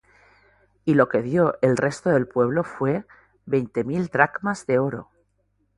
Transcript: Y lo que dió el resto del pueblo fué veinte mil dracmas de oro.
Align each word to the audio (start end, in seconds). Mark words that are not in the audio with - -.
Y 0.83 0.95
lo 0.95 1.09
que 1.09 1.21
dió 1.21 1.59
el 1.61 1.77
resto 1.77 2.09
del 2.09 2.27
pueblo 2.27 2.63
fué 2.63 3.05
veinte 3.45 3.83
mil 3.83 4.07
dracmas 4.07 4.65
de 4.65 4.79
oro. 4.79 5.11